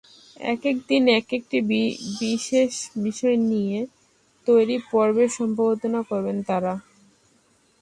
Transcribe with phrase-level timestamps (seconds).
[0.45, 1.57] একেক দিন একেকটি
[2.21, 2.71] বিশেষ
[3.03, 3.79] বিষয় নিয়ে
[4.47, 6.73] তৈরি পর্বের সম্পাদনা করবেন তাঁরা।